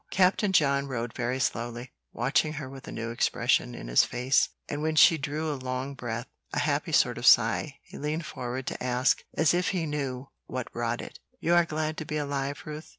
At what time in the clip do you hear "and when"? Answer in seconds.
4.67-4.95